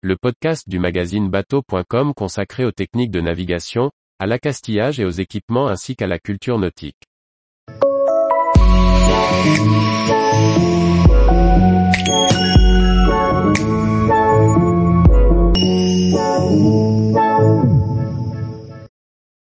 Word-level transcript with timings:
le 0.00 0.16
podcast 0.16 0.68
du 0.68 0.78
magazine 0.78 1.28
bateau.com 1.28 2.14
consacré 2.14 2.64
aux 2.64 2.70
techniques 2.70 3.10
de 3.10 3.20
navigation, 3.20 3.90
à 4.20 4.26
l'accastillage 4.26 5.00
et 5.00 5.04
aux 5.04 5.10
équipements 5.10 5.66
ainsi 5.66 5.96
qu'à 5.96 6.06
la 6.06 6.20
culture 6.20 6.56
nautique. 6.56 6.94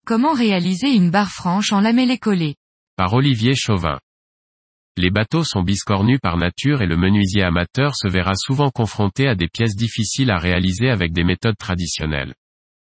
Comment 0.07 0.32
réaliser 0.32 0.88
une 0.88 1.11
barre 1.11 1.30
franche 1.30 1.75
en 1.75 1.80
lamellé 1.80 2.16
collé? 2.16 2.54
Par 2.96 3.12
Olivier 3.12 3.54
Chauvin. 3.54 3.98
Les 4.96 5.11
bateaux 5.11 5.45
sont 5.45 5.62
biscornus 5.62 6.18
par 6.20 6.36
nature 6.36 6.82
et 6.82 6.86
le 6.86 6.96
menuisier 6.96 7.43
amateur 7.43 7.95
se 7.95 8.09
verra 8.09 8.34
souvent 8.34 8.70
confronté 8.70 9.29
à 9.29 9.34
des 9.34 9.48
pièces 9.48 9.77
difficiles 9.77 10.30
à 10.30 10.39
réaliser 10.39 10.90
avec 10.90 11.12
des 11.12 11.25
méthodes 11.25 11.57
traditionnelles. 11.57 12.34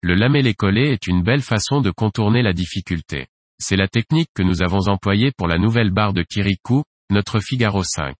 Le 0.01 0.15
lamellé 0.15 0.53
collé 0.53 0.89
est 0.89 1.07
une 1.07 1.23
belle 1.23 1.41
façon 1.41 1.79
de 1.79 1.91
contourner 1.91 2.41
la 2.41 2.51
difficulté. 2.51 3.27
C'est 3.59 3.77
la 3.77 3.87
technique 3.87 4.29
que 4.33 4.43
nous 4.43 4.61
avons 4.61 4.89
employée 4.89 5.31
pour 5.31 5.47
la 5.47 5.57
nouvelle 5.57 5.91
barre 5.91 6.13
de 6.13 6.23
Kirikou, 6.23 6.83
notre 7.09 7.39
Figaro 7.39 7.83
5. 7.83 8.15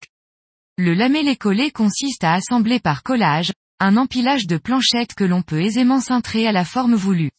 Le 0.78 0.94
lamellé 0.94 1.36
collé 1.36 1.72
consiste 1.72 2.24
à 2.24 2.34
assembler 2.34 2.80
par 2.80 3.04
collage, 3.04 3.52
un 3.80 3.98
empilage 3.98 4.48
de 4.48 4.58
planchettes 4.58 5.14
que 5.14 5.26
l'on 5.26 5.42
peut 5.42 5.62
aisément 5.62 6.00
cintrer 6.00 6.48
à 6.48 6.52
la 6.52 6.64
forme 6.64 6.96
voulue. 6.96 7.32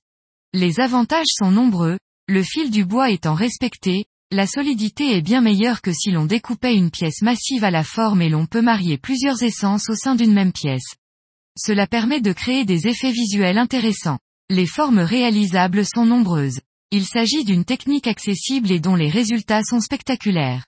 Les 0.52 0.79
avantages 0.79 1.27
sont 1.30 1.51
nombreux, 1.51 1.98
le 2.29 2.43
fil 2.43 2.71
du 2.71 2.85
bois 2.85 3.10
étant 3.10 3.35
respecté, 3.35 4.05
la 4.34 4.48
solidité 4.48 5.16
est 5.16 5.23
bien 5.23 5.41
meilleure 5.41 5.80
que 5.80 5.93
si 5.93 6.11
l'on 6.11 6.24
découpait 6.24 6.74
une 6.74 6.91
pièce 6.91 7.23
massive 7.23 7.62
à 7.62 7.70
la 7.70 7.84
forme 7.84 8.20
et 8.20 8.29
l'on 8.29 8.47
peut 8.47 8.62
marier 8.62 8.98
plusieurs 8.98 9.45
essences 9.45 9.88
au 9.88 9.95
sein 9.95 10.16
d'une 10.16 10.34
même 10.34 10.52
pièce. 10.52 10.97
Cela 11.57 11.87
permet 11.87 12.20
de 12.20 12.33
créer 12.33 12.65
des 12.65 12.88
effets 12.88 13.12
visuels 13.12 13.59
intéressants. 13.59 14.19
Les 14.51 14.66
formes 14.66 14.98
réalisables 14.98 15.87
sont 15.87 16.05
nombreuses. 16.05 16.59
Il 16.90 17.07
s'agit 17.07 17.45
d'une 17.45 17.65
technique 17.65 18.09
accessible 18.09 18.73
et 18.73 18.80
dont 18.80 18.96
les 18.96 19.09
résultats 19.09 19.62
sont 19.62 19.80
spectaculaires. 19.80 20.66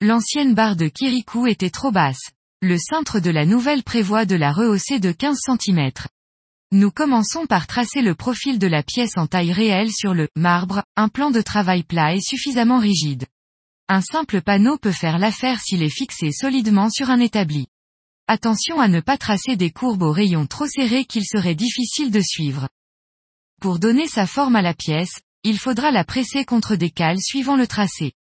L'ancienne 0.00 0.54
barre 0.54 0.76
de 0.76 0.88
Kirikou 0.88 1.46
était 1.46 1.68
trop 1.68 1.92
basse. 1.92 2.30
Le 2.62 2.78
cintre 2.78 3.20
de 3.20 3.30
la 3.30 3.44
nouvelle 3.44 3.82
prévoit 3.82 4.24
de 4.24 4.36
la 4.36 4.52
rehausser 4.52 5.00
de 5.00 5.12
15 5.12 5.36
cm. 5.46 5.90
Nous 6.72 6.92
commençons 6.92 7.46
par 7.46 7.66
tracer 7.66 8.00
le 8.00 8.14
profil 8.14 8.60
de 8.60 8.68
la 8.68 8.84
pièce 8.84 9.16
en 9.16 9.26
taille 9.26 9.52
réelle 9.52 9.90
sur 9.90 10.14
le 10.14 10.28
marbre, 10.36 10.84
un 10.94 11.08
plan 11.08 11.32
de 11.32 11.40
travail 11.40 11.82
plat 11.82 12.14
et 12.14 12.20
suffisamment 12.20 12.78
rigide. 12.78 13.26
Un 13.88 14.00
simple 14.00 14.40
panneau 14.40 14.78
peut 14.78 14.92
faire 14.92 15.18
l'affaire 15.18 15.58
s'il 15.60 15.82
est 15.82 15.92
fixé 15.92 16.30
solidement 16.30 16.88
sur 16.88 17.10
un 17.10 17.18
établi. 17.18 17.66
Attention 18.28 18.78
à 18.78 18.86
ne 18.86 19.00
pas 19.00 19.18
tracer 19.18 19.56
des 19.56 19.72
courbes 19.72 20.04
aux 20.04 20.12
rayons 20.12 20.46
trop 20.46 20.68
serrés 20.68 21.06
qu'il 21.06 21.26
serait 21.26 21.56
difficile 21.56 22.12
de 22.12 22.20
suivre. 22.20 22.68
Pour 23.60 23.80
donner 23.80 24.06
sa 24.06 24.28
forme 24.28 24.54
à 24.54 24.62
la 24.62 24.72
pièce, 24.72 25.18
il 25.42 25.58
faudra 25.58 25.90
la 25.90 26.04
presser 26.04 26.44
contre 26.44 26.76
des 26.76 26.90
cales 26.90 27.20
suivant 27.20 27.56
le 27.56 27.66
tracé. 27.66 28.12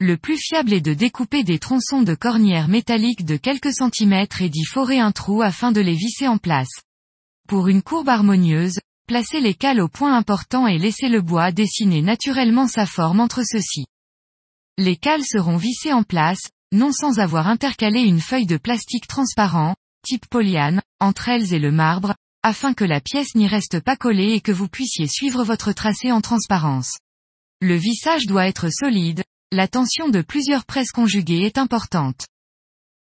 Le 0.00 0.18
plus 0.18 0.36
fiable 0.36 0.74
est 0.74 0.82
de 0.82 0.92
découper 0.92 1.44
des 1.44 1.58
tronçons 1.58 2.02
de 2.02 2.14
cornières 2.14 2.68
métalliques 2.68 3.24
de 3.24 3.38
quelques 3.38 3.72
centimètres 3.72 4.42
et 4.42 4.50
d'y 4.50 4.66
forer 4.66 5.00
un 5.00 5.12
trou 5.12 5.40
afin 5.40 5.72
de 5.72 5.80
les 5.80 5.94
visser 5.94 6.28
en 6.28 6.36
place. 6.36 6.82
Pour 7.46 7.68
une 7.68 7.82
courbe 7.82 8.08
harmonieuse, 8.08 8.80
placez 9.06 9.38
les 9.38 9.54
cales 9.54 9.80
au 9.80 9.86
point 9.86 10.16
important 10.16 10.66
et 10.66 10.78
laissez 10.78 11.08
le 11.08 11.20
bois 11.20 11.52
dessiner 11.52 12.02
naturellement 12.02 12.66
sa 12.66 12.86
forme 12.86 13.20
entre 13.20 13.44
ceux-ci. 13.44 13.86
Les 14.78 14.96
cales 14.96 15.24
seront 15.24 15.56
vissées 15.56 15.92
en 15.92 16.02
place, 16.02 16.50
non 16.72 16.90
sans 16.90 17.20
avoir 17.20 17.46
intercalé 17.46 18.00
une 18.00 18.20
feuille 18.20 18.46
de 18.46 18.56
plastique 18.56 19.06
transparent, 19.06 19.76
type 20.02 20.26
polyane, 20.28 20.82
entre 20.98 21.28
elles 21.28 21.54
et 21.54 21.60
le 21.60 21.70
marbre, 21.70 22.16
afin 22.42 22.74
que 22.74 22.84
la 22.84 23.00
pièce 23.00 23.36
n'y 23.36 23.46
reste 23.46 23.78
pas 23.78 23.94
collée 23.94 24.32
et 24.32 24.40
que 24.40 24.50
vous 24.50 24.68
puissiez 24.68 25.06
suivre 25.06 25.44
votre 25.44 25.70
tracé 25.70 26.10
en 26.10 26.20
transparence. 26.20 26.94
Le 27.60 27.76
vissage 27.76 28.26
doit 28.26 28.48
être 28.48 28.70
solide, 28.70 29.22
la 29.52 29.68
tension 29.68 30.08
de 30.08 30.20
plusieurs 30.20 30.64
presses 30.64 30.90
conjuguées 30.90 31.42
est 31.42 31.58
importante. 31.58 32.26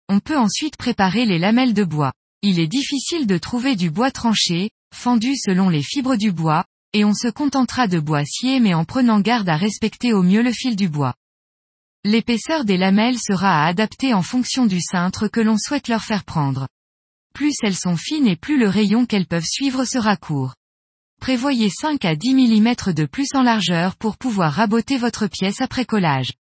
On 0.08 0.22
peut 0.22 0.38
ensuite 0.38 0.78
préparer 0.78 1.26
les 1.26 1.40
lamelles 1.40 1.74
de 1.74 1.84
bois. 1.84 2.14
Il 2.42 2.60
est 2.60 2.68
difficile 2.68 3.28
de 3.28 3.38
trouver 3.38 3.76
du 3.76 3.90
bois 3.90 4.12
tranché, 4.12 4.70
fendu 4.96 5.36
selon 5.36 5.68
les 5.68 5.84
fibres 5.84 6.16
du 6.16 6.32
bois, 6.32 6.64
et 6.94 7.04
on 7.04 7.14
se 7.14 7.28
contentera 7.28 7.88
de 7.88 8.00
bois 8.00 8.24
scié 8.24 8.62
mais 8.62 8.74
en 8.74 8.86
prenant 8.86 9.20
garde 9.20 9.50
à 9.50 9.58
respecter 9.58 10.14
au 10.14 10.24
mieux 10.24 10.42
le 10.42 10.54
fil 10.54 10.78
du 10.78 10.88
bois. 10.88 11.16
L'épaisseur 12.06 12.64
des 12.64 12.78
lamelles 12.78 13.20
sera 13.20 13.64
à 13.64 13.68
adapter 13.68 14.14
en 14.14 14.22
fonction 14.22 14.66
du 14.66 14.80
cintre 14.80 15.28
que 15.28 15.42
l'on 15.42 15.58
souhaite 15.58 15.90
leur 15.90 16.04
faire 16.06 16.24
prendre. 16.24 16.70
Plus 17.34 17.56
elles 17.62 17.76
sont 17.76 17.98
fines 17.98 18.28
et 18.28 18.38
plus 18.38 18.58
le 18.58 18.70
rayon 18.70 19.06
qu'elles 19.06 19.28
peuvent 19.28 19.44
suivre 19.44 19.84
sera 19.84 20.16
court. 20.16 20.56
Prévoyez 21.20 21.70
5 21.70 22.06
à 22.06 22.16
10 22.16 22.36
mm 22.36 22.94
de 22.94 23.06
plus 23.06 23.28
en 23.34 23.44
largeur 23.44 23.98
pour 23.98 24.18
pouvoir 24.18 24.54
raboter 24.54 24.98
votre 24.98 25.28
pièce 25.28 25.60
après 25.60 25.84
collage. 25.84 26.32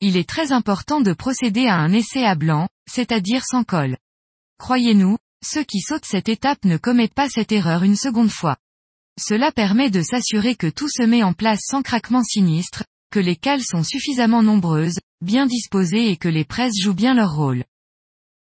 Il 0.00 0.16
est 0.16 0.28
très 0.28 0.52
important 0.52 1.00
de 1.00 1.12
procéder 1.12 1.66
à 1.66 1.74
un 1.74 1.92
essai 1.92 2.24
à 2.24 2.36
blanc, 2.36 2.68
c'est-à-dire 2.88 3.42
sans 3.44 3.64
colle. 3.64 3.96
Croyez-nous, 4.58 5.16
ceux 5.44 5.64
qui 5.64 5.80
sautent 5.80 6.04
cette 6.04 6.28
étape 6.28 6.64
ne 6.64 6.76
commettent 6.76 7.14
pas 7.14 7.28
cette 7.28 7.52
erreur 7.52 7.84
une 7.84 7.96
seconde 7.96 8.30
fois. 8.30 8.56
Cela 9.18 9.50
permet 9.52 9.90
de 9.90 10.02
s'assurer 10.02 10.54
que 10.54 10.66
tout 10.66 10.88
se 10.88 11.02
met 11.02 11.22
en 11.22 11.32
place 11.32 11.60
sans 11.64 11.82
craquement 11.82 12.22
sinistre, 12.22 12.84
que 13.10 13.18
les 13.20 13.36
cales 13.36 13.64
sont 13.64 13.82
suffisamment 13.82 14.42
nombreuses, 14.42 14.98
bien 15.20 15.46
disposées 15.46 16.10
et 16.10 16.16
que 16.16 16.28
les 16.28 16.44
presses 16.44 16.80
jouent 16.80 16.94
bien 16.94 17.14
leur 17.14 17.34
rôle. 17.34 17.64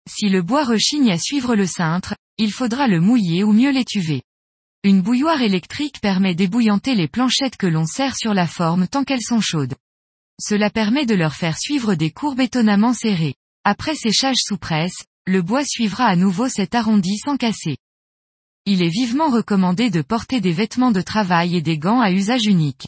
Si 0.10 0.30
le 0.30 0.42
bois 0.42 0.64
rechigne 0.64 1.12
à 1.12 1.18
suivre 1.18 1.56
le 1.56 1.66
cintre, 1.66 2.16
il 2.38 2.52
faudra 2.52 2.88
le 2.88 3.02
mouiller 3.02 3.44
ou 3.44 3.52
mieux 3.54 3.72
l'étuver. 3.72 4.24
Une 4.84 5.02
bouilloire 5.02 5.42
électrique 5.42 6.02
permet 6.02 6.36
d'ébouillanter 6.36 6.96
les 6.96 7.08
planchettes 7.08 7.58
que 7.58 7.68
l'on 7.68 7.86
serre 7.86 8.16
sur 8.16 8.34
la 8.34 8.48
forme 8.48 8.88
tant 8.88 9.04
qu'elles 9.04 9.22
sont 9.22 9.42
chaudes. 9.42 9.76
Cela 10.42 10.70
permet 10.72 11.06
de 11.06 11.14
leur 11.14 11.36
faire 11.36 11.58
suivre 11.58 11.94
des 11.94 12.12
courbes 12.12 12.40
étonnamment 12.40 12.94
serrées. 12.94 13.36
Après 13.64 13.94
séchage 13.94 14.40
sous 14.40 14.58
presse, 14.58 15.06
le 15.28 15.42
bois 15.42 15.64
suivra 15.64 16.06
à 16.06 16.16
nouveau 16.16 16.50
cet 16.50 16.74
arrondi 16.74 17.18
sans 17.18 17.38
casser. 17.38 17.78
Il 18.66 18.82
est 18.82 18.90
vivement 18.90 19.30
recommandé 19.30 19.90
de 19.90 20.02
porter 20.02 20.42
des 20.42 20.52
vêtements 20.52 20.92
de 20.92 21.02
travail 21.02 21.56
et 21.56 21.62
des 21.62 21.78
gants 21.78 22.02
à 22.02 22.12
usage 22.12 22.46
unique. 22.46 22.88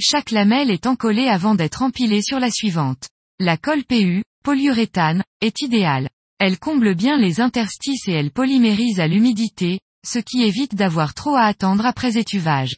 Chaque 0.00 0.30
lamelle 0.30 0.70
est 0.70 0.86
encollée 0.86 1.28
avant 1.28 1.54
d'être 1.54 1.82
empilée 1.82 2.22
sur 2.22 2.40
la 2.40 2.50
suivante. 2.50 3.08
La 3.38 3.56
colle 3.56 3.84
PU, 3.84 4.24
polyuréthane, 4.44 5.22
est 5.40 5.62
idéale. 5.62 6.08
Elle 6.38 6.58
comble 6.58 6.94
bien 6.94 7.18
les 7.18 7.40
interstices 7.40 8.08
et 8.08 8.12
elle 8.12 8.30
polymérise 8.30 9.00
à 9.00 9.06
l'humidité, 9.06 9.80
ce 10.06 10.18
qui 10.18 10.42
évite 10.42 10.74
d'avoir 10.74 11.14
trop 11.14 11.36
à 11.36 11.42
attendre 11.42 11.86
après 11.86 12.18
étuvage. 12.18 12.76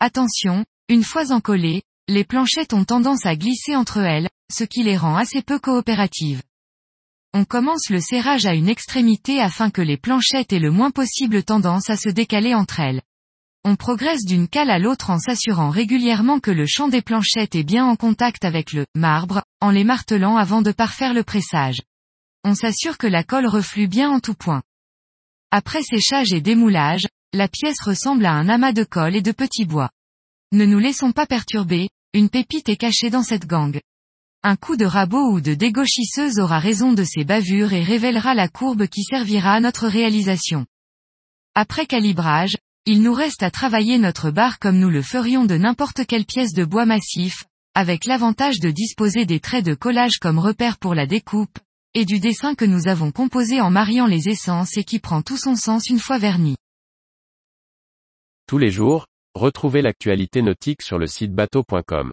Attention, 0.00 0.64
une 0.88 1.04
fois 1.04 1.32
encollées, 1.32 1.82
les 2.08 2.24
planchettes 2.24 2.72
ont 2.72 2.84
tendance 2.84 3.26
à 3.26 3.36
glisser 3.36 3.76
entre 3.76 3.98
elles, 3.98 4.28
ce 4.52 4.64
qui 4.64 4.82
les 4.82 4.96
rend 4.96 5.16
assez 5.16 5.42
peu 5.42 5.58
coopératives. 5.58 6.42
On 7.36 7.44
commence 7.44 7.90
le 7.90 8.00
serrage 8.00 8.46
à 8.46 8.54
une 8.54 8.68
extrémité 8.68 9.40
afin 9.40 9.68
que 9.68 9.82
les 9.82 9.96
planchettes 9.96 10.52
aient 10.52 10.60
le 10.60 10.70
moins 10.70 10.92
possible 10.92 11.42
tendance 11.42 11.90
à 11.90 11.96
se 11.96 12.08
décaler 12.08 12.54
entre 12.54 12.78
elles. 12.78 13.02
On 13.64 13.74
progresse 13.74 14.24
d'une 14.24 14.46
cale 14.46 14.70
à 14.70 14.78
l'autre 14.78 15.10
en 15.10 15.18
s'assurant 15.18 15.70
régulièrement 15.70 16.38
que 16.38 16.52
le 16.52 16.64
champ 16.64 16.86
des 16.86 17.02
planchettes 17.02 17.56
est 17.56 17.64
bien 17.64 17.86
en 17.86 17.96
contact 17.96 18.44
avec 18.44 18.72
le 18.72 18.86
marbre, 18.94 19.42
en 19.60 19.72
les 19.72 19.82
martelant 19.82 20.36
avant 20.36 20.62
de 20.62 20.70
parfaire 20.70 21.12
le 21.12 21.24
pressage. 21.24 21.82
On 22.44 22.54
s'assure 22.54 22.98
que 22.98 23.08
la 23.08 23.24
colle 23.24 23.48
reflue 23.48 23.88
bien 23.88 24.10
en 24.10 24.20
tout 24.20 24.34
point. 24.34 24.62
Après 25.50 25.82
séchage 25.82 26.32
et 26.32 26.40
démoulage, 26.40 27.08
la 27.32 27.48
pièce 27.48 27.80
ressemble 27.82 28.26
à 28.26 28.32
un 28.32 28.48
amas 28.48 28.72
de 28.72 28.84
colle 28.84 29.16
et 29.16 29.22
de 29.22 29.32
petits 29.32 29.64
bois. 29.64 29.90
Ne 30.52 30.66
nous 30.66 30.78
laissons 30.78 31.10
pas 31.10 31.26
perturber, 31.26 31.88
une 32.12 32.28
pépite 32.28 32.68
est 32.68 32.76
cachée 32.76 33.10
dans 33.10 33.24
cette 33.24 33.46
gangue. 33.46 33.80
Un 34.46 34.56
coup 34.56 34.76
de 34.76 34.84
rabot 34.84 35.30
ou 35.32 35.40
de 35.40 35.54
dégauchisseuse 35.54 36.38
aura 36.38 36.58
raison 36.58 36.92
de 36.92 37.02
ces 37.02 37.24
bavures 37.24 37.72
et 37.72 37.82
révélera 37.82 38.34
la 38.34 38.46
courbe 38.46 38.86
qui 38.88 39.02
servira 39.02 39.54
à 39.54 39.60
notre 39.60 39.88
réalisation. 39.88 40.66
Après 41.54 41.86
calibrage, 41.86 42.58
il 42.84 43.00
nous 43.00 43.14
reste 43.14 43.42
à 43.42 43.50
travailler 43.50 43.96
notre 43.96 44.30
barre 44.30 44.58
comme 44.58 44.78
nous 44.78 44.90
le 44.90 45.00
ferions 45.00 45.46
de 45.46 45.56
n'importe 45.56 46.04
quelle 46.04 46.26
pièce 46.26 46.52
de 46.52 46.66
bois 46.66 46.84
massif, 46.84 47.44
avec 47.74 48.04
l'avantage 48.04 48.60
de 48.60 48.70
disposer 48.70 49.24
des 49.24 49.40
traits 49.40 49.64
de 49.64 49.72
collage 49.72 50.18
comme 50.20 50.38
repère 50.38 50.76
pour 50.76 50.94
la 50.94 51.06
découpe, 51.06 51.58
et 51.94 52.04
du 52.04 52.20
dessin 52.20 52.54
que 52.54 52.66
nous 52.66 52.86
avons 52.86 53.12
composé 53.12 53.62
en 53.62 53.70
mariant 53.70 54.06
les 54.06 54.28
essences 54.28 54.76
et 54.76 54.84
qui 54.84 54.98
prend 54.98 55.22
tout 55.22 55.38
son 55.38 55.56
sens 55.56 55.88
une 55.88 55.98
fois 55.98 56.18
verni. 56.18 56.56
Tous 58.46 58.58
les 58.58 58.70
jours, 58.70 59.06
retrouvez 59.34 59.80
l'actualité 59.80 60.42
nautique 60.42 60.82
sur 60.82 60.98
le 60.98 61.06
site 61.06 61.32
bateau.com 61.32 62.12